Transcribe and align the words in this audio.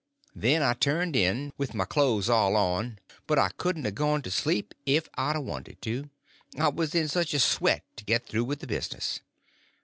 Then 0.33 0.63
I 0.63 0.73
turned 0.73 1.15
in, 1.15 1.53
with 1.59 1.75
my 1.75 1.85
clothes 1.85 2.27
all 2.27 2.55
on; 2.55 2.97
but 3.27 3.37
I 3.37 3.49
couldn't 3.49 3.85
a 3.85 3.91
gone 3.91 4.23
to 4.23 4.31
sleep 4.31 4.73
if 4.83 5.07
I'd 5.13 5.35
a 5.35 5.41
wanted 5.41 5.79
to, 5.83 6.09
I 6.57 6.69
was 6.69 6.95
in 6.95 7.07
such 7.07 7.35
a 7.35 7.39
sweat 7.39 7.83
to 7.97 8.03
get 8.03 8.25
through 8.25 8.45
with 8.45 8.61
the 8.61 8.65
business. 8.65 9.19